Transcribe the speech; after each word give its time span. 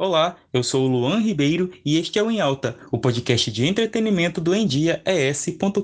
Olá, 0.00 0.36
eu 0.52 0.62
sou 0.62 0.84
o 0.84 0.88
Luan 0.88 1.18
Ribeiro 1.18 1.72
e 1.84 1.98
este 1.98 2.20
é 2.20 2.22
o 2.22 2.30
Em 2.30 2.40
Alta, 2.40 2.76
o 2.92 2.98
podcast 2.98 3.50
de 3.50 3.66
entretenimento 3.66 4.40
do 4.40 4.54
endiaes.com.br. 4.54 5.82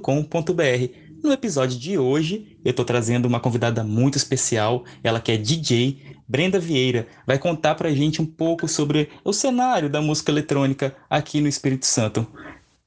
No 1.20 1.32
episódio 1.32 1.76
de 1.76 1.98
hoje, 1.98 2.56
eu 2.64 2.70
estou 2.70 2.84
trazendo 2.84 3.26
uma 3.26 3.40
convidada 3.40 3.82
muito 3.82 4.16
especial, 4.16 4.84
ela 5.02 5.20
que 5.20 5.32
é 5.32 5.36
DJ, 5.36 5.98
Brenda 6.28 6.60
Vieira, 6.60 7.08
vai 7.26 7.40
contar 7.40 7.74
pra 7.74 7.90
gente 7.90 8.22
um 8.22 8.26
pouco 8.26 8.68
sobre 8.68 9.08
o 9.24 9.32
cenário 9.32 9.90
da 9.90 10.00
música 10.00 10.30
eletrônica 10.30 10.94
aqui 11.10 11.40
no 11.40 11.48
Espírito 11.48 11.84
Santo. 11.84 12.24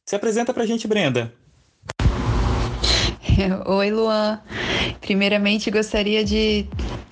Se 0.05 0.15
apresenta 0.15 0.53
pra 0.53 0.65
gente, 0.65 0.87
Brenda. 0.87 1.33
Oi, 3.67 3.91
Luan. 3.91 4.39
Primeiramente, 5.01 5.69
gostaria 5.69 6.23
de 6.23 6.67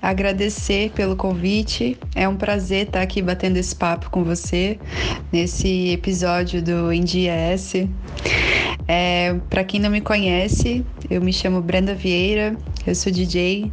agradecer 0.05 0.91
pelo 0.91 1.15
convite. 1.15 1.97
É 2.13 2.27
um 2.29 2.35
prazer 2.35 2.85
estar 2.85 3.01
aqui 3.01 3.21
batendo 3.23 3.57
esse 3.57 3.75
papo 3.75 4.11
com 4.11 4.23
você 4.23 4.77
nesse 5.31 5.89
episódio 5.89 6.61
do 6.61 6.93
IndiaS. 6.93 7.73
É, 8.87 9.35
Para 9.49 9.63
quem 9.63 9.79
não 9.79 9.89
me 9.89 10.01
conhece, 10.01 10.85
eu 11.09 11.21
me 11.21 11.33
chamo 11.33 11.59
Brenda 11.59 11.95
Vieira, 11.95 12.55
eu 12.85 12.93
sou 12.93 13.11
DJ. 13.11 13.71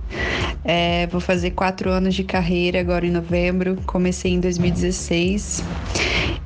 É, 0.65 1.07
vou 1.09 1.21
fazer 1.21 1.51
quatro 1.51 1.91
anos 1.91 2.15
de 2.15 2.25
carreira 2.25 2.81
agora 2.81 3.07
em 3.07 3.11
novembro. 3.11 3.77
Comecei 3.85 4.33
em 4.33 4.41
2016 4.41 5.63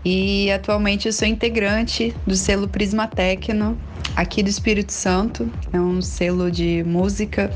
e 0.08 0.52
atualmente 0.52 1.08
eu 1.08 1.12
sou 1.12 1.26
integrante 1.26 2.14
do 2.24 2.36
selo 2.36 2.68
Prisma 2.68 3.08
Tecno 3.08 3.76
aqui 4.14 4.40
do 4.40 4.48
Espírito 4.48 4.92
Santo. 4.92 5.50
É 5.72 5.80
um 5.80 6.00
selo 6.00 6.48
de 6.48 6.84
música. 6.86 7.50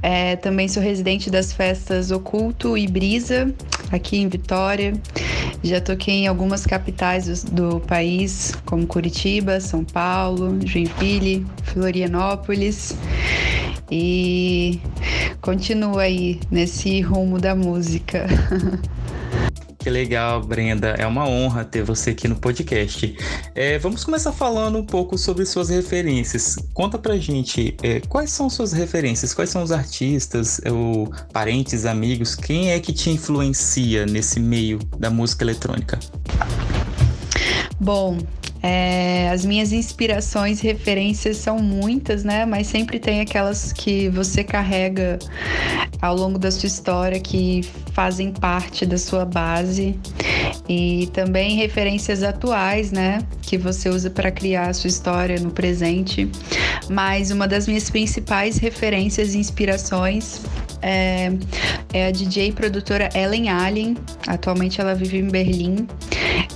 É, 0.00 0.36
também 0.36 0.68
sou 0.68 0.80
residente 0.80 1.28
das 1.28 1.52
festas 1.52 2.12
Oculto 2.12 2.78
e 2.78 2.86
Brisa, 2.86 3.52
aqui 3.90 4.18
em 4.18 4.28
Vitória. 4.28 4.92
Já 5.60 5.80
toquei 5.80 6.14
em 6.14 6.26
algumas 6.28 6.64
capitais 6.64 7.42
do, 7.42 7.70
do 7.70 7.80
país, 7.80 8.54
como 8.64 8.86
Curitiba, 8.86 9.58
São 9.58 9.82
Paulo, 9.82 10.56
Joinville, 10.64 11.44
Florianópolis. 11.64 12.96
E 13.90 14.80
continuo 15.40 15.98
aí 15.98 16.38
nesse 16.52 17.00
rumo 17.00 17.36
da 17.36 17.56
música. 17.56 18.28
Que 19.88 19.92
legal, 19.92 20.42
Brenda. 20.42 20.88
É 20.98 21.06
uma 21.06 21.26
honra 21.26 21.64
ter 21.64 21.82
você 21.82 22.10
aqui 22.10 22.28
no 22.28 22.36
podcast. 22.36 23.16
É, 23.54 23.78
vamos 23.78 24.04
começar 24.04 24.32
falando 24.32 24.76
um 24.76 24.84
pouco 24.84 25.16
sobre 25.16 25.46
suas 25.46 25.70
referências. 25.70 26.56
Conta 26.74 26.98
pra 26.98 27.16
gente 27.16 27.74
é, 27.82 27.98
quais 28.00 28.30
são 28.30 28.50
suas 28.50 28.74
referências, 28.74 29.32
quais 29.32 29.48
são 29.48 29.62
os 29.62 29.72
artistas, 29.72 30.60
é, 30.62 30.70
ou 30.70 31.10
parentes, 31.32 31.86
amigos, 31.86 32.34
quem 32.34 32.70
é 32.70 32.78
que 32.78 32.92
te 32.92 33.08
influencia 33.08 34.04
nesse 34.04 34.38
meio 34.38 34.78
da 34.98 35.08
música 35.08 35.42
eletrônica? 35.42 35.98
Bom, 37.80 38.18
é, 38.62 39.30
as 39.30 39.44
minhas 39.44 39.72
inspirações, 39.72 40.60
referências 40.60 41.36
são 41.36 41.58
muitas, 41.58 42.24
né? 42.24 42.44
Mas 42.44 42.66
sempre 42.66 42.98
tem 42.98 43.20
aquelas 43.20 43.72
que 43.72 44.08
você 44.08 44.42
carrega 44.42 45.18
ao 46.00 46.16
longo 46.16 46.38
da 46.38 46.50
sua 46.50 46.66
história 46.66 47.20
que 47.20 47.62
fazem 47.92 48.32
parte 48.32 48.86
da 48.86 48.98
sua 48.98 49.24
base 49.24 49.98
e 50.68 51.08
também 51.12 51.56
referências 51.56 52.22
atuais, 52.22 52.90
né? 52.90 53.20
Que 53.42 53.56
você 53.56 53.88
usa 53.88 54.10
para 54.10 54.30
criar 54.30 54.68
a 54.68 54.74
sua 54.74 54.88
história 54.88 55.38
no 55.38 55.50
presente. 55.50 56.30
Mas 56.90 57.30
uma 57.30 57.46
das 57.46 57.66
minhas 57.66 57.88
principais 57.90 58.58
referências 58.58 59.34
e 59.34 59.38
inspirações 59.38 60.42
é, 60.82 61.32
é 61.92 62.06
a 62.06 62.10
DJ 62.10 62.52
produtora 62.52 63.08
Ellen 63.14 63.48
Allen. 63.48 63.96
Atualmente 64.26 64.80
ela 64.80 64.94
vive 64.94 65.18
em 65.18 65.28
Berlim. 65.28 65.86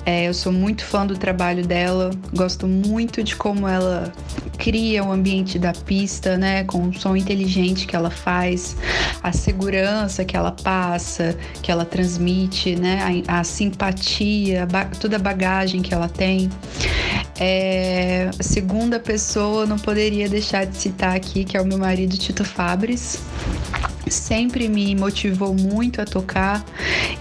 É, 0.05 0.27
eu 0.27 0.35
sou 0.35 0.53
muito 0.53 0.85
fã 0.85 1.07
do 1.07 1.17
trabalho 1.17 1.65
dela, 1.65 2.11
gosto 2.35 2.67
muito 2.67 3.23
de 3.23 3.37
como 3.37 3.69
ela 3.69 4.13
cria 4.59 5.05
o 5.05 5.13
ambiente 5.13 5.59
da 5.59 5.73
pista, 5.73 6.37
né, 6.37 6.65
com 6.65 6.89
o 6.89 6.95
som 6.95 7.17
inteligente 7.17 7.87
que 7.87 7.95
ela 7.95 8.11
faz, 8.11 8.77
a 9.23 9.33
segurança 9.33 10.25
que 10.25 10.37
ela 10.37 10.51
passa, 10.51 11.37
que 11.63 11.71
ela 11.71 11.85
transmite, 11.85 12.75
né, 12.75 13.25
a, 13.29 13.41
a 13.41 13.45
simpatia, 13.45 14.67
toda 15.01 15.17
a 15.17 15.21
bagagem 15.21 15.83
que 15.83 15.95
ela 15.95 16.09
tem. 16.09 16.51
É, 17.39 18.29
a 18.39 18.43
segunda 18.43 18.99
pessoa 18.99 19.67
não 19.67 19.79
poderia 19.79 20.29
deixar 20.29 20.67
de 20.67 20.77
citar 20.77 21.15
aqui, 21.15 21.45
que 21.45 21.57
é 21.57 21.61
o 21.61 21.67
meu 21.67 21.79
marido 21.79 22.17
Tito 22.17 22.45
Fabres 22.45 23.21
sempre 24.13 24.69
me 24.69 24.95
motivou 24.95 25.55
muito 25.55 26.01
a 26.01 26.05
tocar. 26.05 26.65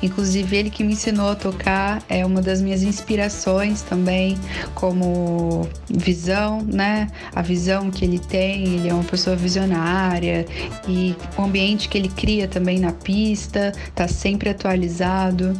Inclusive, 0.02 0.56
ele 0.56 0.70
que 0.70 0.84
me 0.84 0.94
ensinou 0.94 1.30
a 1.30 1.36
tocar 1.36 2.04
é 2.10 2.26
uma 2.26 2.42
das 2.42 2.62
minhas 2.62 2.84
inspirações 2.84 3.82
também, 3.82 4.38
como 4.76 5.68
visão, 5.90 6.62
né? 6.62 7.08
A 7.34 7.42
visão 7.42 7.90
que 7.90 8.06
ele 8.06 8.20
tem, 8.20 8.64
ele 8.64 8.90
é 8.90 8.94
uma 8.94 9.04
pessoa 9.04 9.36
visionária 9.36 10.46
e 10.88 11.16
o 11.38 11.42
ambiente 11.42 11.88
que 11.90 11.98
ele 11.98 12.10
cria 12.10 12.48
também 12.48 12.80
na 12.80 12.92
pista 12.92 13.72
tá 13.96 14.08
sempre 14.08 14.50
atualizado. 14.50 15.54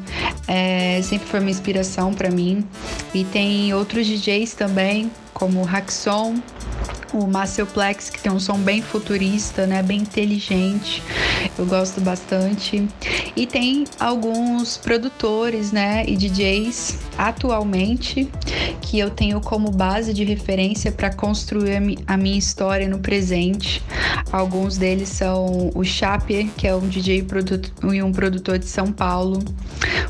É, 0.48 1.02
sempre 1.02 1.28
foi 1.28 1.40
uma 1.40 1.50
inspiração 1.50 2.14
para 2.14 2.30
mim. 2.30 2.66
E 3.14 3.24
tem 3.26 3.74
outros 3.74 4.06
DJs 4.08 4.54
também, 4.54 5.12
como 5.34 5.62
o 5.62 5.68
Haxon, 5.68 6.36
o 7.14 7.28
Macioplex, 7.28 8.10
que 8.10 8.20
tem 8.20 8.32
um 8.32 8.40
som 8.40 8.58
bem 8.58 8.82
futurista, 8.82 9.68
né, 9.68 9.84
bem 9.84 10.00
inteligente. 10.00 11.04
Eu 11.58 11.66
gosto 11.66 12.00
bastante. 12.02 12.88
E 13.36 13.46
tem 13.46 13.86
alguns 14.00 14.78
produtores, 14.78 15.72
né, 15.72 16.04
e 16.08 16.16
DJs 16.16 17.00
atualmente 17.18 18.30
que 18.82 19.00
eu 19.00 19.10
tenho 19.10 19.40
como 19.42 19.72
base 19.72 20.14
de 20.14 20.24
referência 20.24 20.92
para 20.92 21.14
construir 21.14 22.00
a 22.08 22.18
minha 22.18 22.38
história 22.38 22.88
no 22.88 23.00
presente. 23.00 23.82
Alguns 24.32 24.78
deles 24.78 25.10
são 25.10 25.70
o 25.76 25.84
Chapier, 25.84 26.48
que 26.58 26.68
é 26.68 26.76
um 26.76 26.88
DJ 26.88 27.26
e 27.94 28.04
um 28.04 28.12
produtor 28.12 28.58
de 28.58 28.66
São 28.66 28.92
Paulo, 28.92 29.40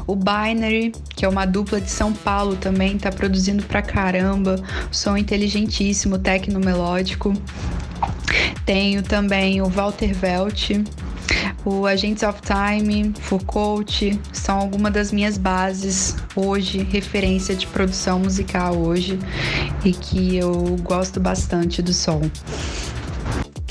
o 0.08 0.16
Binary, 0.16 0.92
que 1.16 1.26
é 1.26 1.30
uma 1.30 1.46
dupla 1.46 1.80
de 1.80 1.90
São 1.90 2.14
Paulo 2.14 2.56
também, 2.56 2.98
tá 2.98 3.12
produzindo 3.12 3.64
pra 3.64 3.82
caramba, 3.82 4.56
som 4.92 5.16
inteligentíssimo, 5.18 6.18
tecno 6.18 6.60
melódico. 6.60 6.91
Tenho 8.66 9.02
também 9.02 9.62
o 9.62 9.66
Walter 9.66 10.14
Velt, 10.14 10.72
o 11.66 11.86
Agents 11.86 12.24
of 12.24 12.40
Time, 12.42 13.14
Foucault, 13.20 14.20
são 14.34 14.60
algumas 14.60 14.92
das 14.94 15.12
minhas 15.12 15.38
bases 15.38 16.16
hoje, 16.36 16.88
referência 16.92 17.56
de 17.56 17.68
produção 17.68 18.20
musical 18.20 18.76
hoje, 18.76 19.20
e 19.84 19.92
que 19.92 20.38
eu 20.38 20.78
gosto 20.82 21.20
bastante 21.20 21.82
do 21.82 21.94
som. 21.94 22.22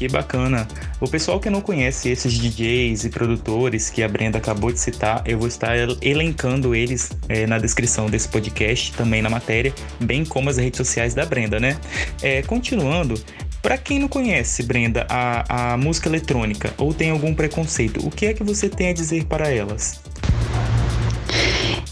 Que 0.00 0.08
bacana. 0.08 0.66
O 0.98 1.06
pessoal 1.06 1.38
que 1.38 1.50
não 1.50 1.60
conhece 1.60 2.08
esses 2.08 2.32
DJs 2.32 3.04
e 3.04 3.10
produtores 3.10 3.90
que 3.90 4.02
a 4.02 4.08
Brenda 4.08 4.38
acabou 4.38 4.72
de 4.72 4.80
citar, 4.80 5.22
eu 5.26 5.38
vou 5.38 5.46
estar 5.46 5.76
elencando 6.00 6.74
eles 6.74 7.10
é, 7.28 7.46
na 7.46 7.58
descrição 7.58 8.08
desse 8.08 8.26
podcast, 8.26 8.94
também 8.94 9.20
na 9.20 9.28
matéria, 9.28 9.74
bem 10.00 10.24
como 10.24 10.48
as 10.48 10.56
redes 10.56 10.78
sociais 10.78 11.12
da 11.12 11.26
Brenda, 11.26 11.60
né? 11.60 11.76
É, 12.22 12.40
continuando, 12.40 13.22
para 13.60 13.76
quem 13.76 13.98
não 13.98 14.08
conhece, 14.08 14.62
Brenda, 14.62 15.06
a, 15.06 15.74
a 15.74 15.76
música 15.76 16.08
eletrônica 16.08 16.72
ou 16.78 16.94
tem 16.94 17.10
algum 17.10 17.34
preconceito, 17.34 18.00
o 18.02 18.10
que 18.10 18.24
é 18.24 18.32
que 18.32 18.42
você 18.42 18.70
tem 18.70 18.88
a 18.88 18.94
dizer 18.94 19.26
para 19.26 19.50
elas? 19.50 20.00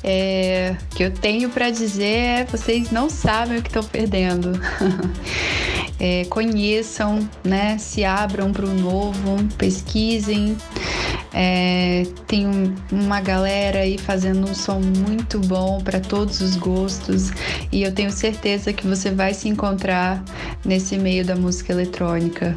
É, 0.02 0.74
o 0.80 0.96
que 0.96 1.02
eu 1.02 1.10
tenho 1.10 1.50
para 1.50 1.68
dizer 1.68 2.04
é 2.04 2.44
vocês 2.46 2.90
não 2.90 3.10
sabem 3.10 3.58
o 3.58 3.62
que 3.62 3.68
estão 3.68 3.84
perdendo. 3.84 4.58
é, 6.00 6.24
conheçam, 6.26 7.28
né? 7.44 7.76
Se 7.78 8.04
abram 8.04 8.52
para 8.52 8.64
o 8.64 8.74
novo, 8.74 9.36
pesquisem. 9.56 10.56
É, 11.32 12.04
tem 12.26 12.46
um, 12.46 12.74
uma 12.90 13.20
galera 13.20 13.80
aí 13.80 13.98
fazendo 13.98 14.48
um 14.48 14.54
som 14.54 14.80
muito 14.80 15.38
bom 15.40 15.80
para 15.80 16.00
todos 16.00 16.40
os 16.40 16.56
gostos 16.56 17.30
e 17.70 17.82
eu 17.82 17.92
tenho 17.92 18.10
certeza 18.10 18.72
que 18.72 18.86
você 18.86 19.10
vai 19.10 19.34
se 19.34 19.48
encontrar 19.48 20.24
nesse 20.64 20.96
meio 20.96 21.24
da 21.24 21.36
música 21.36 21.72
eletrônica. 21.72 22.56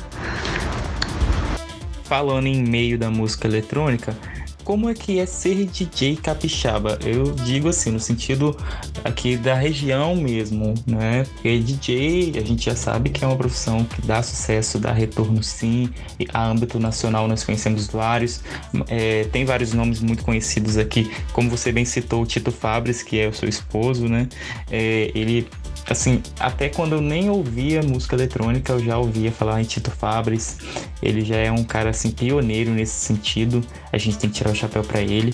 Falando 2.06 2.48
em 2.48 2.64
meio 2.64 2.98
da 2.98 3.10
música 3.10 3.48
eletrônica, 3.48 4.16
como 4.64 4.90
é 4.90 4.94
que 4.94 5.20
é 5.20 5.26
ser 5.26 5.66
DJ 5.66 6.16
capixaba? 6.18 6.98
Eu 7.04 7.32
digo 7.32 7.70
assim, 7.70 7.92
no 7.92 8.00
sentido 8.00 8.56
aqui 9.04 9.38
da 9.38 9.54
região 9.54 10.16
mesmo, 10.16 10.74
né? 10.86 11.24
Porque 11.24 11.60
DJ, 11.60 12.34
a 12.38 12.42
gente 12.42 12.66
já 12.66 12.76
sabe 12.76 13.10
que 13.10 13.24
é 13.24 13.28
uma 13.28 13.36
profissão 13.36 13.84
que 13.84 14.02
dá 14.02 14.22
sucesso, 14.22 14.80
dá 14.80 14.92
retorno 14.92 15.44
sim, 15.44 15.90
e 16.20 16.28
a 16.34 16.46
âmbito 16.46 16.80
nacional 16.80 17.28
nós 17.28 17.44
conhecemos 17.44 17.88
vários, 17.88 18.42
é, 18.88 19.26
tem 19.26 19.46
vários 19.46 19.74
nomes 19.74 20.02
muito 20.02 20.24
conhecidos 20.24 20.78
aqui, 20.78 21.12
como 21.34 21.50
você 21.50 21.72
bem 21.72 21.86
citou, 21.86 22.24
o 22.24 22.26
Tito 22.26 22.52
Fabres, 22.52 23.04
que 23.04 23.20
é 23.20 23.28
o 23.28 23.34
seu 23.34 23.50
esposo, 23.50 24.08
né? 24.08 24.28
É, 24.70 25.12
ele 25.16 25.48
assim, 25.90 26.22
até 26.40 26.70
quando 26.70 26.94
eu 26.94 27.02
nem 27.02 27.30
ouvia 27.30 27.82
música 27.82 28.16
eletrônica, 28.16 28.72
eu 28.74 28.80
já 28.80 28.98
ouvia 28.98 29.32
falar 29.32 29.62
em 29.62 29.66
Tito 29.66 29.92
Fabris. 29.92 30.58
Ele 31.02 31.22
já 31.22 31.38
é 31.38 31.52
um 31.52 31.64
cara 31.64 31.90
assim 31.90 32.12
pioneiro 32.12 32.72
nesse 32.72 32.94
sentido. 32.94 33.64
A 33.92 33.98
gente 33.98 34.18
tem 34.18 34.30
que 34.30 34.38
tirar 34.38 34.52
o 34.52 34.56
chapéu 34.56 34.84
para 34.84 35.02
ele. 35.02 35.34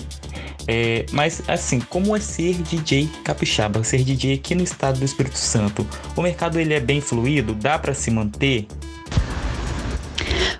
É, 0.66 1.06
mas 1.12 1.42
assim, 1.48 1.80
como 1.80 2.14
é 2.14 2.20
ser 2.20 2.54
DJ 2.54 3.08
capixaba, 3.24 3.82
ser 3.82 4.04
DJ 4.04 4.34
aqui 4.34 4.54
no 4.54 4.62
estado 4.62 4.98
do 4.98 5.04
Espírito 5.04 5.38
Santo? 5.38 5.86
O 6.14 6.22
mercado 6.22 6.60
ele 6.60 6.74
é 6.74 6.80
bem 6.80 7.00
fluido, 7.00 7.54
dá 7.54 7.78
para 7.78 7.94
se 7.94 8.10
manter? 8.10 8.66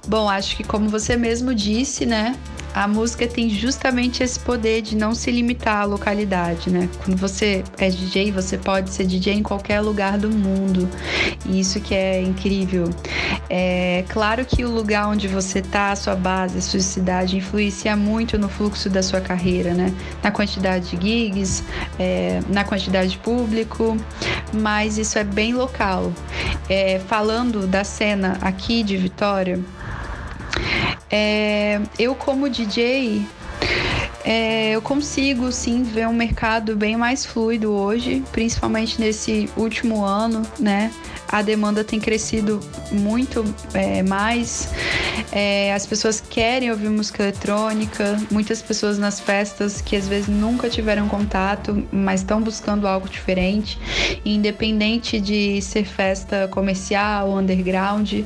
Bom, 0.06 0.26
acho 0.26 0.56
que 0.56 0.64
como 0.64 0.88
você 0.88 1.16
mesmo 1.16 1.54
disse, 1.54 2.06
né? 2.06 2.34
A 2.74 2.86
música 2.86 3.26
tem 3.26 3.48
justamente 3.50 4.22
esse 4.22 4.38
poder 4.38 4.82
de 4.82 4.96
não 4.96 5.14
se 5.14 5.30
limitar 5.30 5.82
à 5.82 5.84
localidade, 5.84 6.70
né? 6.70 6.88
Quando 7.04 7.16
você 7.16 7.64
é 7.78 7.88
DJ, 7.88 8.30
você 8.30 8.56
pode 8.56 8.90
ser 8.90 9.04
DJ 9.04 9.34
em 9.34 9.42
qualquer 9.42 9.80
lugar 9.80 10.18
do 10.18 10.30
mundo. 10.30 10.88
E 11.46 11.60
isso 11.60 11.80
que 11.80 11.94
é 11.94 12.22
incrível. 12.22 12.88
É 13.50 14.04
claro 14.08 14.44
que 14.44 14.64
o 14.64 14.70
lugar 14.70 15.08
onde 15.08 15.26
você 15.26 15.60
tá, 15.60 15.92
a 15.92 15.96
sua 15.96 16.14
base, 16.14 16.58
a 16.58 16.62
sua 16.62 16.80
cidade, 16.80 17.36
influencia 17.36 17.96
muito 17.96 18.38
no 18.38 18.48
fluxo 18.48 18.88
da 18.88 19.02
sua 19.02 19.20
carreira, 19.20 19.74
né? 19.74 19.92
Na 20.22 20.30
quantidade 20.30 20.96
de 20.96 21.06
gigs, 21.06 21.64
é, 21.98 22.40
na 22.48 22.64
quantidade 22.64 23.10
de 23.10 23.18
público, 23.18 23.96
mas 24.52 24.98
isso 24.98 25.18
é 25.18 25.24
bem 25.24 25.54
local. 25.54 26.12
É, 26.68 27.00
falando 27.00 27.66
da 27.66 27.84
cena 27.84 28.38
aqui 28.40 28.82
de 28.82 28.96
Vitória, 28.96 29.58
é, 31.10 31.80
eu, 31.98 32.14
como 32.14 32.48
DJ, 32.48 33.26
é, 34.24 34.72
eu 34.72 34.82
consigo 34.82 35.50
sim 35.50 35.82
ver 35.82 36.06
um 36.06 36.12
mercado 36.12 36.76
bem 36.76 36.96
mais 36.96 37.24
fluido 37.24 37.72
hoje, 37.72 38.22
principalmente 38.30 39.00
nesse 39.00 39.48
último 39.56 40.04
ano, 40.04 40.42
né? 40.58 40.92
A 41.28 41.42
demanda 41.42 41.84
tem 41.84 42.00
crescido 42.00 42.58
muito 42.90 43.44
é, 43.74 44.02
mais. 44.02 44.70
É, 45.30 45.74
as 45.74 45.86
pessoas 45.86 46.20
querem 46.20 46.70
ouvir 46.70 46.88
música 46.88 47.22
eletrônica, 47.22 48.18
muitas 48.30 48.62
pessoas 48.62 48.98
nas 48.98 49.20
festas 49.20 49.82
que 49.82 49.94
às 49.94 50.08
vezes 50.08 50.28
nunca 50.28 50.70
tiveram 50.70 51.06
contato, 51.06 51.86
mas 51.92 52.20
estão 52.20 52.40
buscando 52.40 52.88
algo 52.88 53.08
diferente. 53.08 53.78
Independente 54.24 55.20
de 55.20 55.60
ser 55.60 55.84
festa 55.84 56.48
comercial, 56.48 57.30
underground, 57.30 58.24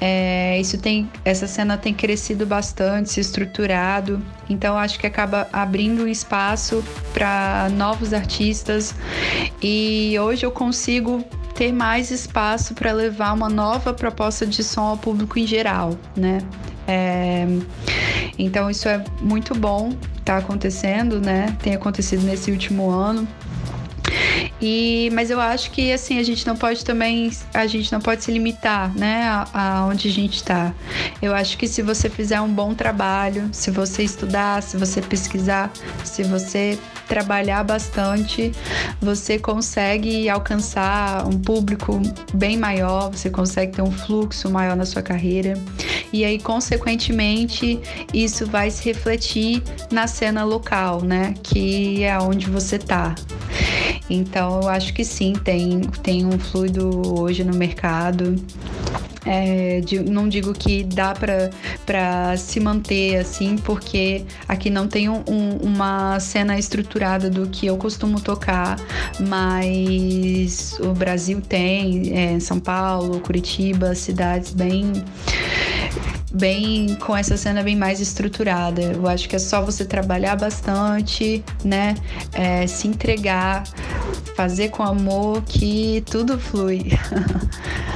é, 0.00 0.60
isso 0.60 0.76
tem, 0.78 1.08
essa 1.24 1.46
cena 1.46 1.78
tem 1.78 1.94
crescido 1.94 2.44
bastante, 2.44 3.10
se 3.10 3.20
estruturado. 3.20 4.22
Então 4.48 4.76
acho 4.76 4.98
que 4.98 5.06
acaba 5.06 5.48
abrindo 5.52 6.02
um 6.02 6.08
espaço 6.08 6.84
para 7.14 7.70
novos 7.72 8.12
artistas 8.12 8.94
e 9.62 10.16
hoje 10.18 10.44
eu 10.44 10.50
consigo 10.50 11.24
ter 11.54 11.72
mais 11.72 12.10
espaço 12.10 12.74
para 12.74 12.92
levar 12.92 13.32
uma 13.32 13.48
nova 13.48 13.92
proposta 13.92 14.46
de 14.46 14.62
som 14.62 14.82
ao 14.82 14.96
público 14.96 15.38
em 15.38 15.46
geral, 15.46 15.96
né? 16.16 16.38
É, 16.86 17.46
então 18.38 18.70
isso 18.70 18.88
é 18.88 19.04
muito 19.20 19.54
bom, 19.54 19.92
tá 20.24 20.38
acontecendo, 20.38 21.20
né? 21.20 21.56
Tem 21.62 21.74
acontecido 21.74 22.22
nesse 22.24 22.50
último 22.50 22.90
ano. 22.90 23.26
E, 24.60 25.10
mas 25.12 25.30
eu 25.30 25.40
acho 25.40 25.70
que 25.70 25.92
assim 25.92 26.18
a 26.18 26.22
gente 26.22 26.46
não 26.46 26.56
pode 26.56 26.84
também 26.84 27.30
a 27.52 27.66
gente 27.66 27.90
não 27.92 28.00
pode 28.00 28.22
se 28.22 28.30
limitar, 28.30 28.94
né, 28.96 29.24
a, 29.24 29.48
a 29.52 29.86
onde 29.86 30.08
a 30.08 30.10
gente 30.10 30.36
está. 30.36 30.72
Eu 31.20 31.34
acho 31.34 31.56
que 31.58 31.66
se 31.66 31.82
você 31.82 32.08
fizer 32.08 32.40
um 32.40 32.48
bom 32.48 32.74
trabalho, 32.74 33.48
se 33.52 33.70
você 33.70 34.02
estudar, 34.02 34.62
se 34.62 34.76
você 34.76 35.00
pesquisar, 35.00 35.70
se 36.04 36.22
você 36.22 36.78
trabalhar 37.12 37.62
bastante, 37.62 38.52
você 38.98 39.38
consegue 39.38 40.30
alcançar 40.30 41.26
um 41.28 41.38
público 41.38 42.00
bem 42.32 42.56
maior, 42.56 43.10
você 43.10 43.28
consegue 43.28 43.72
ter 43.72 43.82
um 43.82 43.92
fluxo 43.92 44.48
maior 44.48 44.74
na 44.74 44.86
sua 44.86 45.02
carreira. 45.02 45.52
E 46.10 46.24
aí, 46.24 46.38
consequentemente, 46.38 47.78
isso 48.14 48.46
vai 48.46 48.70
se 48.70 48.82
refletir 48.82 49.62
na 49.90 50.06
cena 50.06 50.42
local, 50.42 51.02
né? 51.02 51.34
Que 51.42 52.02
é 52.02 52.18
onde 52.18 52.48
você 52.48 52.78
tá. 52.78 53.14
Então, 54.08 54.62
eu 54.62 54.68
acho 54.70 54.94
que 54.94 55.04
sim, 55.04 55.34
tem, 55.34 55.80
tem 56.02 56.24
um 56.24 56.38
fluido 56.38 57.20
hoje 57.20 57.44
no 57.44 57.54
mercado. 57.54 58.36
É, 59.24 59.80
de, 59.80 60.00
não 60.00 60.28
digo 60.28 60.52
que 60.52 60.82
dá 60.82 61.14
para 61.14 62.36
se 62.36 62.58
manter 62.60 63.18
assim, 63.18 63.56
porque 63.56 64.24
aqui 64.48 64.70
não 64.70 64.88
tem 64.88 65.08
um, 65.08 65.22
uma 65.62 66.18
cena 66.20 66.58
estruturada 66.58 67.30
do 67.30 67.46
que 67.48 67.66
eu 67.66 67.76
costumo 67.76 68.20
tocar, 68.20 68.76
mas 69.28 70.78
o 70.80 70.92
Brasil 70.92 71.40
tem, 71.40 72.12
é, 72.16 72.40
São 72.40 72.58
Paulo, 72.58 73.20
Curitiba, 73.20 73.94
cidades 73.94 74.52
bem 74.52 74.92
bem 76.34 76.94
com 76.96 77.16
essa 77.16 77.36
cena 77.36 77.62
bem 77.62 77.76
mais 77.76 78.00
estruturada. 78.00 78.80
Eu 78.80 79.06
acho 79.06 79.28
que 79.28 79.36
é 79.36 79.38
só 79.38 79.62
você 79.62 79.84
trabalhar 79.84 80.36
bastante, 80.36 81.44
né? 81.64 81.94
É, 82.32 82.66
se 82.66 82.88
entregar, 82.88 83.64
fazer 84.34 84.70
com 84.70 84.82
amor 84.82 85.42
que 85.42 86.02
tudo 86.06 86.38
flui. 86.38 86.86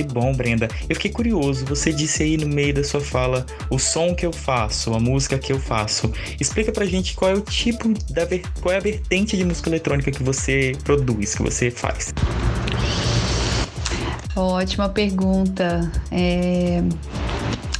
Que 0.00 0.14
bom, 0.14 0.32
Brenda. 0.32 0.66
Eu 0.88 0.96
fiquei 0.96 1.10
curioso. 1.10 1.66
Você 1.66 1.92
disse 1.92 2.22
aí 2.22 2.38
no 2.38 2.48
meio 2.48 2.72
da 2.72 2.82
sua 2.82 3.02
fala 3.02 3.44
o 3.68 3.78
som 3.78 4.14
que 4.14 4.24
eu 4.24 4.32
faço, 4.32 4.94
a 4.94 4.98
música 4.98 5.38
que 5.38 5.52
eu 5.52 5.60
faço. 5.60 6.10
Explica 6.40 6.72
pra 6.72 6.86
gente 6.86 7.14
qual 7.14 7.30
é 7.30 7.34
o 7.34 7.42
tipo 7.42 7.92
da 8.10 8.26
qual 8.62 8.72
é 8.74 8.78
a 8.78 8.80
vertente 8.80 9.36
de 9.36 9.44
música 9.44 9.68
eletrônica 9.68 10.10
que 10.10 10.22
você 10.22 10.72
produz, 10.84 11.34
que 11.34 11.42
você 11.42 11.70
faz. 11.70 12.14
Ótima 14.34 14.88
pergunta. 14.88 15.92
É... 16.10 16.82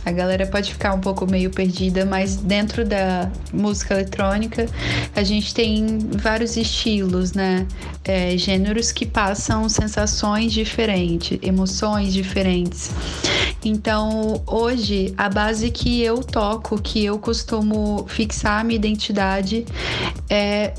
A 0.04 0.12
galera 0.12 0.46
pode 0.46 0.72
ficar 0.72 0.94
um 0.94 1.00
pouco 1.00 1.30
meio 1.30 1.50
perdida, 1.50 2.04
mas 2.04 2.36
dentro 2.36 2.84
da 2.84 3.30
música 3.52 3.94
eletrônica 3.94 4.66
a 5.14 5.22
gente 5.22 5.54
tem 5.54 5.98
vários 5.98 6.56
estilos, 6.56 7.32
né? 7.32 7.66
É, 8.04 8.36
gêneros 8.36 8.92
que 8.92 9.04
passam 9.04 9.68
sensações 9.68 10.52
diferentes, 10.52 11.38
emoções 11.42 12.12
diferentes. 12.12 12.90
Então, 13.62 14.42
hoje, 14.46 15.12
a 15.18 15.28
base 15.28 15.70
que 15.70 16.02
eu 16.02 16.24
toco, 16.24 16.80
que 16.80 17.04
eu 17.04 17.18
costumo 17.18 18.06
fixar 18.08 18.60
a 18.60 18.64
minha 18.64 18.76
identidade, 18.76 19.66
é 20.30 20.72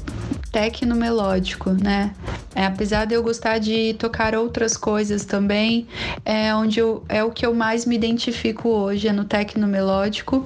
tecno 0.51 0.95
melódico, 0.95 1.71
né? 1.71 2.11
É, 2.53 2.65
apesar 2.65 3.05
de 3.05 3.13
eu 3.13 3.23
gostar 3.23 3.59
de 3.59 3.93
tocar 3.93 4.35
outras 4.35 4.75
coisas 4.75 5.23
também, 5.23 5.87
é 6.25 6.53
onde 6.53 6.79
eu, 6.79 7.03
é 7.07 7.23
o 7.23 7.31
que 7.31 7.45
eu 7.45 7.53
mais 7.55 7.85
me 7.85 7.95
identifico 7.95 8.67
hoje, 8.67 9.07
é 9.07 9.13
no 9.13 9.23
tecno 9.23 9.67
melódico. 9.67 10.45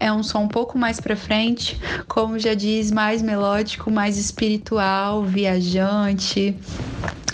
É 0.00 0.10
um 0.12 0.22
som 0.22 0.44
um 0.44 0.48
pouco 0.48 0.78
mais 0.78 0.98
para 0.98 1.14
frente, 1.14 1.78
como 2.08 2.38
já 2.38 2.54
diz, 2.54 2.90
mais 2.90 3.20
melódico, 3.20 3.90
mais 3.90 4.16
espiritual, 4.16 5.22
viajante 5.24 6.56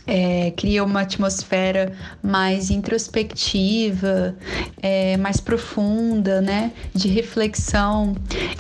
é, 0.09 0.51
cria 0.57 0.83
uma 0.83 1.03
atmosfera 1.03 1.93
mais 2.23 2.71
introspectiva, 2.71 4.35
é, 4.83 5.19
mais 5.19 5.39
profunda, 5.39 6.41
né? 6.41 6.73
De 6.95 7.09
reflexão. 7.09 8.17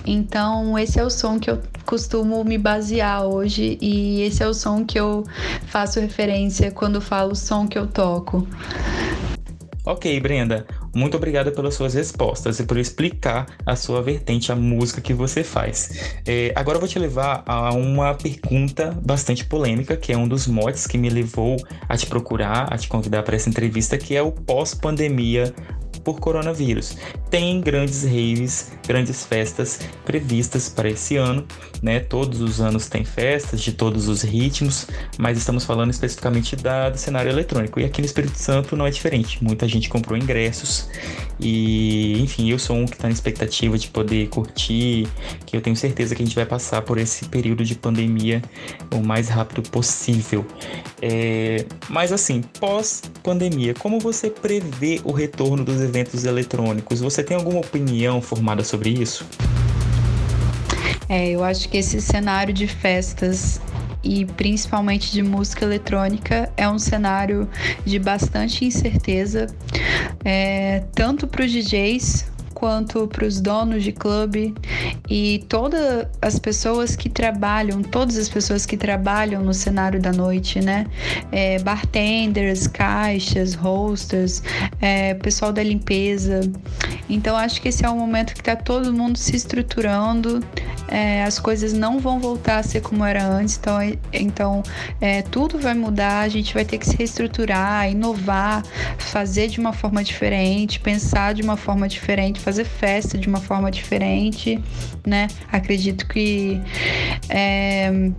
Então, 0.06 0.78
esse 0.78 1.00
é 1.00 1.04
o 1.04 1.08
som 1.08 1.40
que 1.40 1.50
eu 1.50 1.60
costumo 1.86 2.44
me 2.44 2.58
basear 2.58 3.24
hoje 3.24 3.78
e 3.80 4.20
esse 4.20 4.42
é 4.42 4.46
o 4.46 4.52
som 4.52 4.84
que 4.84 5.00
eu 5.00 5.24
faço 5.66 5.98
referência 5.98 6.70
quando 6.70 7.00
falo 7.00 7.32
o 7.32 7.36
som 7.36 7.66
que 7.66 7.78
eu 7.78 7.86
toco. 7.86 8.46
Ok, 9.88 10.20
Brenda, 10.20 10.66
muito 10.94 11.16
obrigada 11.16 11.50
pelas 11.50 11.74
suas 11.74 11.94
respostas 11.94 12.60
e 12.60 12.66
por 12.66 12.76
explicar 12.76 13.46
a 13.64 13.74
sua 13.74 14.02
vertente, 14.02 14.52
a 14.52 14.54
música 14.54 15.00
que 15.00 15.14
você 15.14 15.42
faz. 15.42 16.12
É, 16.26 16.52
agora 16.54 16.76
eu 16.76 16.80
vou 16.80 16.88
te 16.88 16.98
levar 16.98 17.42
a 17.46 17.72
uma 17.72 18.12
pergunta 18.12 18.94
bastante 19.02 19.46
polêmica, 19.46 19.96
que 19.96 20.12
é 20.12 20.18
um 20.18 20.28
dos 20.28 20.46
motes 20.46 20.86
que 20.86 20.98
me 20.98 21.08
levou 21.08 21.56
a 21.88 21.96
te 21.96 22.04
procurar, 22.04 22.70
a 22.70 22.76
te 22.76 22.86
convidar 22.86 23.22
para 23.22 23.34
essa 23.34 23.48
entrevista, 23.48 23.96
que 23.96 24.14
é 24.14 24.20
o 24.20 24.30
pós-pandemia 24.30 25.54
por 26.08 26.20
coronavírus. 26.20 26.96
Tem 27.28 27.60
grandes 27.60 28.02
raves, 28.02 28.72
grandes 28.86 29.26
festas 29.26 29.78
previstas 30.06 30.70
para 30.70 30.88
esse 30.88 31.18
ano, 31.18 31.46
né? 31.82 32.00
Todos 32.00 32.40
os 32.40 32.62
anos 32.62 32.88
tem 32.88 33.04
festas 33.04 33.60
de 33.60 33.72
todos 33.72 34.08
os 34.08 34.22
ritmos, 34.22 34.86
mas 35.18 35.36
estamos 35.36 35.66
falando 35.66 35.90
especificamente 35.90 36.56
da, 36.56 36.88
do 36.88 36.96
cenário 36.96 37.30
eletrônico. 37.30 37.78
E 37.78 37.84
aqui 37.84 38.00
no 38.00 38.06
Espírito 38.06 38.38
Santo 38.38 38.74
não 38.74 38.86
é 38.86 38.90
diferente. 38.90 39.44
Muita 39.44 39.68
gente 39.68 39.90
comprou 39.90 40.16
ingressos 40.16 40.88
e, 41.38 42.22
enfim, 42.22 42.50
eu 42.50 42.58
sou 42.58 42.76
um 42.76 42.86
que 42.86 42.94
está 42.94 43.06
na 43.06 43.12
expectativa 43.12 43.76
de 43.76 43.88
poder 43.88 44.28
curtir, 44.28 45.06
que 45.44 45.54
eu 45.54 45.60
tenho 45.60 45.76
certeza 45.76 46.14
que 46.14 46.22
a 46.22 46.24
gente 46.24 46.34
vai 46.34 46.46
passar 46.46 46.80
por 46.80 46.96
esse 46.96 47.26
período 47.26 47.64
de 47.64 47.74
pandemia 47.74 48.40
o 48.94 49.00
mais 49.00 49.28
rápido 49.28 49.60
possível. 49.68 50.46
É, 51.02 51.66
mas 51.90 52.12
assim, 52.12 52.40
pós-pandemia, 52.58 53.74
como 53.74 54.00
você 54.00 54.30
prevê 54.30 55.02
o 55.04 55.12
retorno 55.12 55.62
dos 55.64 55.82
eventos 55.82 55.97
eletrônicos? 56.24 57.00
Você 57.00 57.22
tem 57.22 57.36
alguma 57.36 57.60
opinião 57.60 58.20
formada 58.20 58.64
sobre 58.64 58.90
isso? 58.90 59.26
É, 61.08 61.30
eu 61.30 61.42
acho 61.42 61.68
que 61.68 61.78
esse 61.78 62.00
cenário 62.00 62.52
de 62.52 62.66
festas 62.66 63.60
e 64.04 64.24
principalmente 64.24 65.10
de 65.10 65.22
música 65.22 65.64
eletrônica 65.64 66.52
é 66.56 66.68
um 66.68 66.78
cenário 66.78 67.48
de 67.84 67.98
bastante 67.98 68.64
incerteza, 68.64 69.46
é, 70.24 70.84
tanto 70.94 71.26
para 71.26 71.44
os 71.44 71.50
DJs 71.50 72.26
quanto 72.58 73.06
para 73.06 73.24
os 73.24 73.40
donos 73.40 73.84
de 73.84 73.92
clube 73.92 74.52
e 75.08 75.44
todas 75.48 76.06
as 76.20 76.40
pessoas 76.40 76.96
que 76.96 77.08
trabalham, 77.08 77.82
todas 77.82 78.16
as 78.16 78.28
pessoas 78.28 78.66
que 78.66 78.76
trabalham 78.76 79.42
no 79.42 79.54
cenário 79.54 80.00
da 80.00 80.12
noite, 80.12 80.60
né? 80.60 80.86
É, 81.30 81.60
bartenders, 81.60 82.66
caixas, 82.66 83.54
hosters, 83.54 84.42
é, 84.80 85.14
pessoal 85.14 85.52
da 85.52 85.62
limpeza. 85.62 86.40
Então 87.08 87.36
acho 87.36 87.62
que 87.62 87.68
esse 87.68 87.84
é 87.84 87.90
um 87.90 87.98
momento 87.98 88.34
que 88.34 88.40
está 88.40 88.56
todo 88.56 88.92
mundo 88.92 89.16
se 89.16 89.36
estruturando. 89.36 90.42
É, 90.88 91.22
as 91.22 91.38
coisas 91.38 91.72
não 91.72 91.98
vão 91.98 92.18
voltar 92.18 92.58
a 92.58 92.62
ser 92.62 92.80
como 92.80 93.04
era 93.04 93.24
antes, 93.24 93.56
então, 93.56 93.78
então 94.12 94.62
é, 95.00 95.22
tudo 95.22 95.58
vai 95.58 95.74
mudar. 95.74 96.20
A 96.20 96.28
gente 96.28 96.54
vai 96.54 96.64
ter 96.64 96.78
que 96.78 96.86
se 96.86 96.96
reestruturar, 96.96 97.90
inovar, 97.90 98.62
fazer 98.98 99.48
de 99.48 99.60
uma 99.60 99.72
forma 99.72 100.02
diferente, 100.02 100.80
pensar 100.80 101.34
de 101.34 101.42
uma 101.42 101.56
forma 101.56 101.88
diferente, 101.88 102.40
fazer 102.40 102.64
festa 102.64 103.18
de 103.18 103.28
uma 103.28 103.40
forma 103.40 103.70
diferente, 103.70 104.62
né? 105.06 105.28
Acredito 105.52 106.06
que 106.06 106.60
é, 107.28 108.10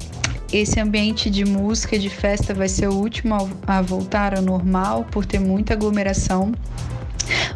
esse 0.51 0.79
ambiente 0.79 1.29
de 1.29 1.45
música, 1.45 1.97
de 1.97 2.09
festa, 2.09 2.53
vai 2.53 2.67
ser 2.67 2.87
o 2.87 2.93
último 2.93 3.35
a 3.67 3.81
voltar 3.81 4.35
ao 4.35 4.41
normal 4.41 5.05
por 5.11 5.25
ter 5.25 5.39
muita 5.39 5.73
aglomeração. 5.73 6.51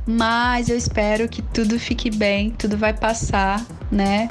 Mas 0.05 0.69
eu 0.69 0.77
espero 0.77 1.27
que 1.27 1.41
tudo 1.41 1.79
fique 1.79 2.09
bem, 2.09 2.51
tudo 2.51 2.77
vai 2.77 2.93
passar, 2.93 3.65
né? 3.91 4.29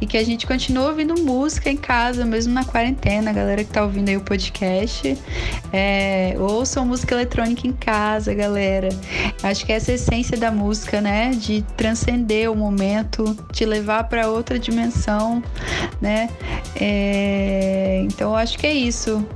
E 0.00 0.06
que 0.06 0.16
a 0.16 0.24
gente 0.24 0.46
continue 0.46 0.84
ouvindo 0.84 1.14
música 1.22 1.68
em 1.68 1.76
casa, 1.76 2.24
mesmo 2.24 2.54
na 2.54 2.64
quarentena. 2.64 3.30
A 3.30 3.34
galera 3.34 3.62
que 3.64 3.70
tá 3.70 3.82
ouvindo 3.82 4.08
aí 4.08 4.16
o 4.16 4.20
podcast, 4.20 5.16
é, 5.72 6.34
ouçam 6.38 6.86
música 6.86 7.14
eletrônica 7.14 7.66
em 7.66 7.72
casa, 7.72 8.32
galera. 8.32 8.88
Acho 9.42 9.66
que 9.66 9.72
essa 9.72 9.90
é 9.90 9.92
a 9.92 9.94
essência 9.96 10.38
da 10.38 10.50
música, 10.50 11.00
né? 11.00 11.30
De 11.30 11.62
transcender 11.76 12.50
o 12.50 12.56
momento, 12.56 13.36
te 13.52 13.64
levar 13.64 14.04
para 14.04 14.28
outra 14.28 14.58
dimensão, 14.58 15.42
né? 16.00 16.30
É, 16.76 18.00
então, 18.04 18.34
acho 18.34 18.58
que 18.58 18.66
é 18.66 18.72
isso. 18.72 19.26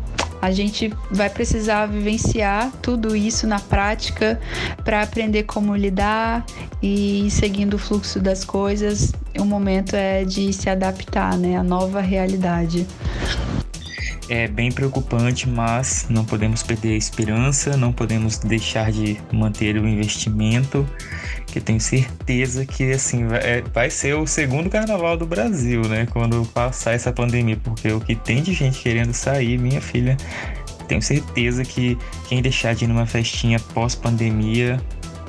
A 0.44 0.50
gente 0.50 0.92
vai 1.10 1.30
precisar 1.30 1.86
vivenciar 1.86 2.70
tudo 2.82 3.16
isso 3.16 3.46
na 3.46 3.58
prática 3.58 4.38
para 4.84 5.00
aprender 5.00 5.44
como 5.44 5.74
lidar 5.74 6.44
e 6.82 7.28
seguindo 7.30 7.74
o 7.74 7.78
fluxo 7.78 8.20
das 8.20 8.44
coisas. 8.44 9.10
O 9.38 9.44
momento 9.46 9.96
é 9.96 10.22
de 10.22 10.52
se 10.52 10.68
adaptar, 10.68 11.38
né, 11.38 11.56
à 11.56 11.62
nova 11.62 12.02
realidade 12.02 12.86
é 14.28 14.48
bem 14.48 14.72
preocupante, 14.72 15.46
mas 15.48 16.06
não 16.08 16.24
podemos 16.24 16.62
perder 16.62 16.94
a 16.94 16.96
esperança, 16.96 17.76
não 17.76 17.92
podemos 17.92 18.38
deixar 18.38 18.90
de 18.90 19.18
manter 19.30 19.76
o 19.76 19.86
investimento, 19.86 20.88
que 21.54 21.60
tenho 21.60 21.80
certeza 21.80 22.66
que 22.66 22.90
assim 22.90 23.28
vai, 23.28 23.38
é, 23.38 23.62
vai 23.72 23.88
ser 23.88 24.14
o 24.14 24.26
segundo 24.26 24.68
carnaval 24.68 25.16
do 25.16 25.24
Brasil, 25.24 25.82
né? 25.82 26.04
Quando 26.10 26.44
passar 26.46 26.94
essa 26.94 27.12
pandemia, 27.12 27.56
porque 27.62 27.92
o 27.92 28.00
que 28.00 28.16
tem 28.16 28.42
de 28.42 28.52
gente 28.52 28.80
querendo 28.80 29.12
sair, 29.12 29.56
minha 29.56 29.80
filha, 29.80 30.16
tenho 30.88 31.00
certeza 31.00 31.62
que 31.64 31.96
quem 32.28 32.42
deixar 32.42 32.74
de 32.74 32.86
ir 32.86 32.88
numa 32.88 33.06
festinha 33.06 33.60
pós-pandemia 33.72 34.80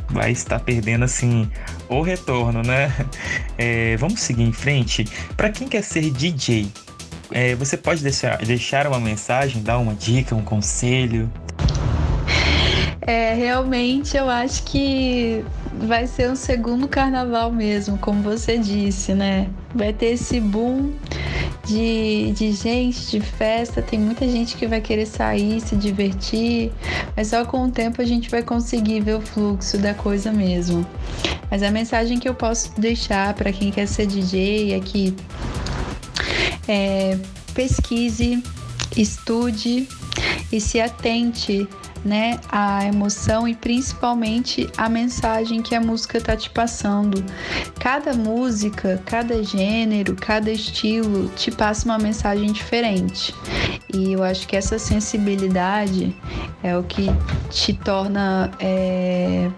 vai 0.10 0.32
estar 0.32 0.60
perdendo 0.60 1.06
assim 1.06 1.48
o 1.88 2.02
retorno, 2.02 2.64
né? 2.64 2.92
É, 3.58 3.96
vamos 3.96 4.20
seguir 4.20 4.44
em 4.44 4.52
frente. 4.52 5.06
Para 5.38 5.50
quem 5.50 5.66
quer 5.66 5.82
ser 5.82 6.10
DJ, 6.10 6.68
é, 7.32 7.56
você 7.56 7.78
pode 7.78 8.04
deixar, 8.04 8.38
deixar 8.40 8.86
uma 8.86 9.00
mensagem, 9.00 9.64
dar 9.64 9.78
uma 9.78 9.94
dica, 9.94 10.36
um 10.36 10.42
conselho? 10.42 11.32
É, 13.08 13.36
realmente 13.36 14.18
eu 14.18 14.28
acho 14.28 14.64
que 14.64 15.46
vai 15.80 16.08
ser 16.08 16.32
um 16.32 16.36
segundo 16.36 16.88
carnaval 16.88 17.52
mesmo, 17.52 18.00
como 18.00 18.24
você 18.24 18.58
disse, 18.58 19.14
né? 19.14 19.48
Vai 19.76 19.94
ter 19.94 20.14
esse 20.14 20.40
boom 20.40 20.92
de, 21.66 22.32
de 22.32 22.52
gente, 22.52 23.12
de 23.12 23.20
festa, 23.20 23.80
tem 23.80 24.00
muita 24.00 24.28
gente 24.28 24.56
que 24.56 24.66
vai 24.66 24.82
querer 24.82 25.06
sair, 25.06 25.62
se 25.62 25.76
divertir, 25.76 26.72
mas 27.16 27.28
só 27.28 27.46
com 27.46 27.66
o 27.66 27.72
tempo 27.72 28.02
a 28.02 28.06
gente 28.06 28.28
vai 28.28 28.42
conseguir 28.42 29.02
ver 29.02 29.18
o 29.18 29.22
fluxo 29.22 29.78
da 29.78 29.94
coisa 29.94 30.32
mesmo. 30.32 30.84
Mas 31.52 31.62
a 31.62 31.70
mensagem 31.70 32.18
que 32.18 32.28
eu 32.28 32.34
posso 32.34 32.72
deixar 32.80 33.36
para 33.36 33.52
quem 33.52 33.72
quer 33.72 33.88
ser 33.88 34.08
DJ 34.08 34.74
é 34.74 34.80
que 34.80 35.16
é, 36.68 37.20
pesquise, 37.54 38.44
estude 38.98 39.88
e 40.52 40.60
se 40.60 40.80
atente 40.80 41.68
né, 42.06 42.40
a 42.52 42.86
emoção 42.86 43.48
e 43.48 43.56
principalmente 43.56 44.70
a 44.78 44.88
mensagem 44.88 45.64
que 45.64 45.74
a 45.74 45.82
música 45.82 46.22
tá 46.22 46.38
te 46.38 46.52
passando. 46.52 47.26
Cada 47.80 48.14
música, 48.14 49.02
cada 49.06 49.44
gênero, 49.44 50.16
cada 50.16 50.52
estilo 50.52 51.30
te 51.36 51.50
passa 51.50 51.86
uma 51.86 51.98
mensagem 51.98 52.52
diferente. 52.52 53.34
E 53.92 54.14
eu 54.14 54.24
acho 54.24 54.48
que 54.48 54.56
essa 54.56 54.78
sensibilidade 54.78 56.16
é 56.62 56.78
o 56.78 56.84
que 56.84 57.08
te 57.50 57.74
torna 57.74 58.52
é, 58.60 59.50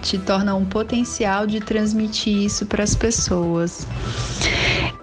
te 0.00 0.18
torna 0.18 0.54
um 0.54 0.64
potencial 0.64 1.48
de 1.48 1.58
transmitir 1.58 2.44
isso 2.44 2.66
para 2.66 2.84
as 2.84 2.94
pessoas. 2.94 3.84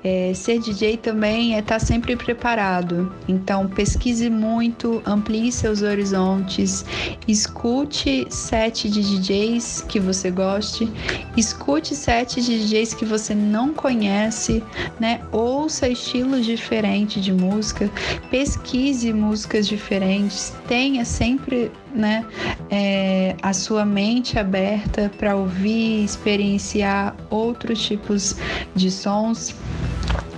É, 0.04 0.34
ser 0.34 0.60
DJ 0.60 0.98
também 0.98 1.56
é 1.56 1.60
estar 1.60 1.80
tá 1.80 1.86
sempre 1.86 2.16
preparado. 2.16 3.12
Então, 3.28 3.68
pesquise 3.68 4.30
muito, 4.30 5.02
amplie 5.06 5.52
seus 5.52 5.82
horizontes, 5.82 6.86
escute 7.28 8.28
sete 8.30 8.90
de 8.90 9.02
DJs 9.02 9.86
que 9.88 10.00
você 10.00 10.30
goste, 10.30 10.92
escute 11.38 11.96
sete 11.96 12.42
de 12.42 12.60
DJs 12.66 12.94
que 12.94 13.06
você 13.06 13.34
não 13.34 13.74
conhece, 13.74 14.62
né? 15.00 15.22
Ouça 15.32 15.88
estilos 15.88 16.46
diferentes 16.46 17.24
de 17.24 17.32
música, 17.32 17.90
pesquise 18.30 19.14
músicas 19.14 19.68
diferentes, 19.68 20.54
tenha 20.68 21.06
sempre 21.06 21.72
né, 21.94 22.26
é, 22.70 23.36
a 23.42 23.54
sua 23.54 23.86
mente 23.86 24.38
aberta 24.38 25.12
para 25.18 25.36
ouvir, 25.36 26.04
experienciar 26.04 27.16
outros 27.30 27.82
tipos 27.86 28.36
de 28.76 28.90
sons 28.90 29.56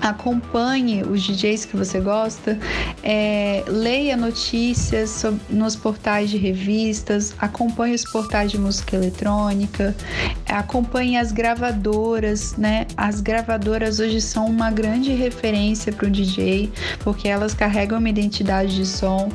acompanhe 0.02 1.04
os 1.04 1.22
DJs 1.24 1.66
que 1.66 1.76
você 1.76 2.00
gosta, 2.00 2.60
é, 3.04 3.64
leia 3.68 4.16
notícias 4.16 5.10
sobre, 5.10 5.42
nos 5.50 5.76
portais 5.76 6.30
de 6.30 6.38
revistas, 6.38 7.34
acompanhe 7.40 7.96
os 7.96 8.04
portais 8.04 8.52
de 8.52 8.58
música 8.58 8.96
eletrônica, 8.96 9.96
acompanhe 10.48 11.18
as 11.18 11.32
gravadoras, 11.32 12.56
né? 12.56 12.86
As 12.96 13.20
gravadoras 13.20 14.00
hoje 14.00 14.22
são 14.22 14.46
uma 14.46 14.70
grande 14.70 15.12
referência 15.12 15.92
para 15.92 16.08
o 16.08 16.12
DJ, 16.12 16.72
porque 17.00 17.28
elas 17.28 17.54
carregam 17.54 17.98
uma 17.98 18.10
identidade 18.10 18.76
de 18.76 18.86
som. 18.86 19.32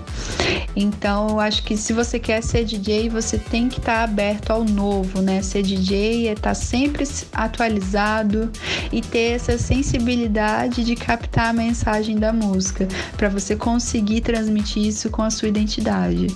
Então, 0.76 1.30
eu 1.30 1.40
acho 1.40 1.62
que 1.64 1.76
se 1.76 1.92
você 1.92 2.09
quer 2.18 2.42
ser 2.42 2.64
DJ, 2.64 3.08
você 3.08 3.38
tem 3.38 3.68
que 3.68 3.78
estar 3.78 3.98
tá 3.98 4.04
aberto 4.04 4.50
ao 4.50 4.64
novo, 4.64 5.20
né? 5.20 5.42
Ser 5.42 5.62
DJ 5.62 6.28
é 6.28 6.32
estar 6.32 6.50
tá 6.50 6.54
sempre 6.54 7.04
atualizado 7.32 8.50
e 8.92 9.00
ter 9.00 9.32
essa 9.32 9.56
sensibilidade 9.58 10.84
de 10.84 10.96
captar 10.96 11.48
a 11.48 11.52
mensagem 11.52 12.18
da 12.18 12.32
música, 12.32 12.88
para 13.16 13.28
você 13.28 13.54
conseguir 13.54 14.22
transmitir 14.22 14.86
isso 14.86 15.10
com 15.10 15.22
a 15.22 15.30
sua 15.30 15.48
identidade. 15.48 16.26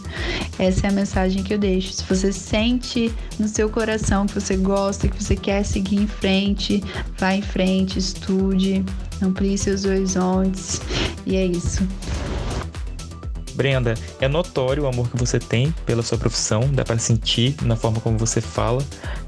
Essa 0.59 0.87
é 0.87 0.91
a 0.91 0.93
mensagem 0.93 1.43
que 1.43 1.55
eu 1.55 1.59
deixo. 1.59 1.93
Se 1.93 2.05
você 2.05 2.33
sente 2.33 3.13
no 3.39 3.49
seu 3.49 3.69
coração 3.69 4.27
que 4.27 4.35
você 4.35 4.57
gosta, 4.57 5.09
que 5.09 5.23
você 5.23 5.35
quer 5.35 5.65
seguir 5.65 5.97
em 5.97 6.07
frente, 6.07 6.83
vá 7.19 7.35
em 7.35 7.43
frente, 7.43 7.99
estude, 7.99 8.85
amplie 9.23 9.59
seus 9.59 9.85
horizontes. 9.85 10.81
E 11.27 11.37
é 11.37 11.45
isso. 11.47 11.87
Brenda, 13.55 13.95
é 14.21 14.29
notório 14.29 14.85
o 14.85 14.87
amor 14.87 15.09
que 15.09 15.17
você 15.17 15.39
tem 15.39 15.75
pela 15.87 16.03
sua 16.03 16.19
profissão, 16.19 16.69
dá 16.73 16.85
para 16.85 16.99
sentir 16.99 17.55
na 17.63 17.77
forma 17.77 18.01
como 18.01 18.19
você 18.19 18.41
fala. 18.41 18.83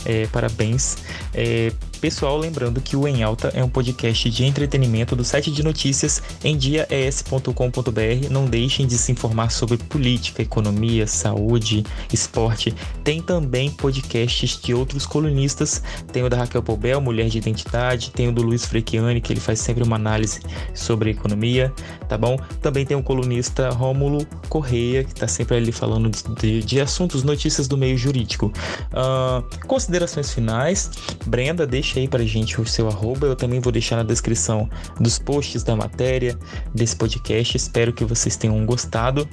É, 0.05 0.27
parabéns. 0.27 0.99
É, 1.33 1.73
Pessoal, 2.01 2.37
lembrando 2.37 2.81
que 2.81 2.95
o 2.95 3.09
Em 3.09 3.23
Alta 3.23 3.49
é 3.55 3.65
um 3.65 3.69
podcast 3.69 4.29
de 4.29 4.45
entretenimento 4.45 5.17
do 5.17 5.25
site 5.25 5.51
de 5.51 5.63
notícias 5.63 6.23
em 6.45 6.57
diaes.com.br. 6.57 8.31
Não 8.31 8.45
deixem 8.45 8.87
de 8.87 8.99
se 8.99 9.13
informar 9.13 9.51
sobre 9.51 9.79
política, 9.79 10.43
economia, 10.43 11.07
saúde, 11.07 11.85
esporte. 12.13 12.75
Tem 13.03 13.23
também 13.23 13.71
podcasts 13.71 14.61
de 14.61 14.75
outros 14.75 15.07
colunistas. 15.07 15.83
Tem 16.13 16.23
o 16.23 16.29
da 16.29 16.37
Raquel 16.37 16.63
Pobel, 16.63 17.01
Mulher 17.01 17.29
de 17.29 17.39
Identidade. 17.39 18.11
Tem 18.11 18.29
o 18.29 18.33
do 18.33 18.43
Luiz 18.43 18.67
Frechiani, 18.67 19.21
que 19.21 19.33
ele 19.33 19.41
faz 19.41 19.61
sempre 19.61 19.83
uma 19.83 19.97
análise 19.97 20.41
sobre 20.75 21.11
economia, 21.11 21.73
tá 22.09 22.19
bom? 22.19 22.37
Também 22.61 22.85
tem 22.85 22.97
o 22.97 23.03
colunista 23.03 23.71
Rômulo 23.71 24.27
Correia, 24.49 25.03
que 25.03 25.13
está 25.13 25.27
sempre 25.27 25.57
ali 25.57 25.73
falando 25.73 26.11
de, 26.39 26.63
de, 26.63 26.81
assuntos, 26.81 27.23
notícias 27.23 27.67
do 27.67 27.77
meio 27.77 27.97
jurídico. 27.97 28.53
Uh, 28.93 29.67
considerações 29.67 30.33
finais. 30.33 30.91
Brenda, 31.27 31.67
deixa 31.67 31.86
deixa 31.87 32.01
aí 32.01 32.09
pra 32.09 32.25
gente 32.25 32.61
o 32.61 32.67
seu 32.67 32.89
arroba. 32.89 33.29
Eu 33.29 33.37
também 33.37 33.61
vou 33.61 33.71
deixar 33.71 33.97
na 33.97 34.03
descrição 34.03 34.69
dos 34.99 35.21
posts 35.21 35.63
da 35.63 35.77
matéria 35.77 36.37
desse 36.75 36.97
podcast. 36.97 37.57
Espero 37.57 37.93
que 37.93 38.05
vocês 38.05 38.37
tenham 38.37 38.67
gostado. 38.67 39.29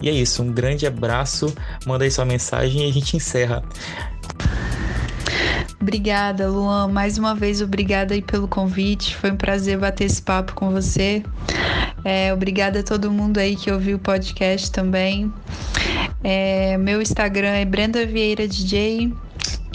E 0.00 0.08
é 0.08 0.12
isso, 0.12 0.42
um 0.42 0.52
grande 0.52 0.86
abraço. 0.86 1.52
Manda 1.84 2.04
aí 2.04 2.10
sua 2.10 2.24
mensagem 2.24 2.86
e 2.86 2.90
a 2.90 2.92
gente 2.92 3.16
encerra. 3.16 3.62
Obrigada, 5.80 6.48
Luan. 6.48 6.88
Mais 6.88 7.18
uma 7.18 7.34
vez, 7.34 7.60
obrigada 7.60 8.14
aí 8.14 8.22
pelo 8.22 8.46
convite. 8.46 9.16
Foi 9.16 9.32
um 9.32 9.36
prazer 9.36 9.76
bater 9.78 10.04
esse 10.04 10.22
papo 10.22 10.54
com 10.54 10.70
você. 10.70 11.24
É, 12.04 12.32
obrigada 12.32 12.80
a 12.80 12.82
todo 12.84 13.10
mundo 13.10 13.38
aí 13.38 13.56
que 13.56 13.70
ouviu 13.70 13.96
o 13.96 14.00
podcast 14.00 14.70
também. 14.70 15.32
É, 16.22 16.78
meu 16.78 17.02
Instagram 17.02 17.50
é 17.50 17.64
Brenda 17.64 18.06
Vieira 18.06 18.46
DJ. 18.46 19.12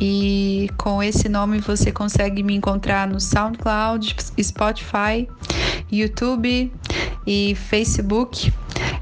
E 0.04 0.68
com 0.78 1.04
esse 1.04 1.30
nome 1.30 1.60
você 1.60 1.92
consegue 1.92 2.42
me 2.42 2.56
encontrar 2.56 3.08
no 3.08 3.20
SoundCloud, 3.20 4.16
Spotify, 4.42 5.30
YouTube 5.92 6.74
e 7.28 7.54
Facebook. 7.54 8.52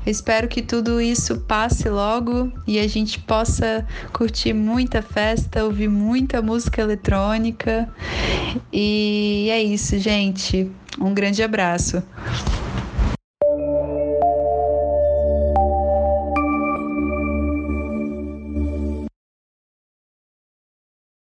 Espero 0.05 0.49
que 0.49 0.61
tudo 0.61 0.99
isso 0.99 1.37
passe 1.41 1.87
logo 1.87 2.51
e 2.67 2.79
a 2.79 2.87
gente 2.87 3.17
possa 3.19 3.87
curtir 4.11 4.51
muita 4.51 5.01
festa, 5.01 5.63
ouvir 5.63 5.87
muita 5.87 6.41
música 6.41 6.81
eletrônica. 6.81 7.87
E 8.73 9.47
é 9.51 9.63
isso, 9.63 9.97
gente. 9.99 10.69
Um 10.99 11.13
grande 11.13 11.41
abraço. 11.41 12.03